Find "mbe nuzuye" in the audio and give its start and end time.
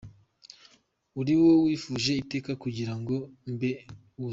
3.53-4.29